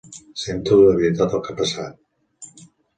[0.43, 2.63] Sento de veritat el que ha passat.